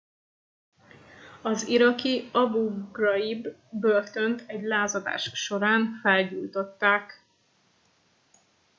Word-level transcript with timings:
az 1.41 1.67
iraki 1.67 2.29
abu 2.31 2.89
ghraib 2.91 3.47
börtönt 3.71 4.43
egy 4.47 4.63
lázadás 4.63 5.31
során 5.33 5.99
felgyújtották 6.01 7.25